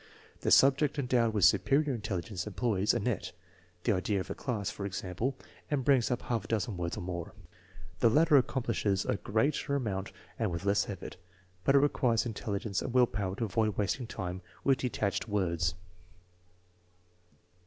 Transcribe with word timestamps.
The 0.39 0.49
subject 0.49 0.97
endowed 0.97 1.31
with 1.31 1.45
superior 1.45 1.93
intelligence 1.93 2.47
employs 2.47 2.95
a 2.95 2.99
net 2.99 3.33
(the 3.83 3.91
idea 3.91 4.19
of 4.19 4.31
a 4.31 4.33
class, 4.33 4.71
for 4.71 4.83
example) 4.83 5.37
and 5.69 5.85
brings 5.85 6.09
up 6.09 6.21
a 6.21 6.25
half 6.25 6.47
dozen 6.47 6.75
words 6.75 6.97
or 6.97 7.01
more. 7.01 7.35
The 7.99 8.09
latter 8.09 8.35
accomplishes 8.35 9.05
a 9.05 9.17
greater 9.17 9.75
amount 9.75 10.11
and 10.39 10.49
with 10.49 10.65
less 10.65 10.89
effort; 10.89 11.17
but 11.63 11.75
it 11.75 11.81
requires 11.81 12.23
intelli 12.23 12.61
gence 12.63 12.81
and 12.81 12.95
will 12.95 13.05
power 13.05 13.35
to 13.35 13.45
avoid 13.45 13.77
wasting 13.77 14.07
time 14.07 14.41
with 14.63 14.79
detached 14.79 15.27
words. 15.29 15.75